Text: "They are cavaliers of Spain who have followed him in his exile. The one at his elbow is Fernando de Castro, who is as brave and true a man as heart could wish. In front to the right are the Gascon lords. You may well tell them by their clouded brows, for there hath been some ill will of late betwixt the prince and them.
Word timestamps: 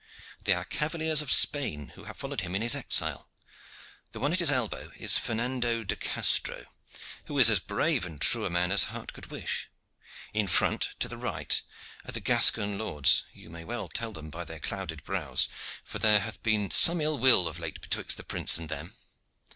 "They 0.45 0.53
are 0.53 0.65
cavaliers 0.65 1.21
of 1.21 1.31
Spain 1.31 1.89
who 1.89 2.05
have 2.05 2.17
followed 2.17 2.41
him 2.41 2.55
in 2.55 2.63
his 2.63 2.73
exile. 2.73 3.29
The 4.13 4.19
one 4.19 4.33
at 4.33 4.39
his 4.39 4.49
elbow 4.49 4.91
is 4.97 5.19
Fernando 5.19 5.83
de 5.83 5.95
Castro, 5.95 6.65
who 7.25 7.37
is 7.37 7.51
as 7.51 7.59
brave 7.59 8.03
and 8.03 8.19
true 8.19 8.43
a 8.43 8.49
man 8.49 8.71
as 8.71 8.85
heart 8.85 9.13
could 9.13 9.27
wish. 9.27 9.69
In 10.33 10.47
front 10.47 10.95
to 11.01 11.07
the 11.07 11.17
right 11.17 11.61
are 12.03 12.11
the 12.13 12.19
Gascon 12.19 12.79
lords. 12.79 13.25
You 13.31 13.51
may 13.51 13.63
well 13.63 13.87
tell 13.87 14.11
them 14.11 14.31
by 14.31 14.43
their 14.43 14.59
clouded 14.59 15.03
brows, 15.03 15.47
for 15.83 15.99
there 15.99 16.21
hath 16.21 16.41
been 16.41 16.71
some 16.71 16.99
ill 16.99 17.19
will 17.19 17.47
of 17.47 17.59
late 17.59 17.79
betwixt 17.79 18.17
the 18.17 18.23
prince 18.23 18.57
and 18.57 18.69
them. 18.69 18.95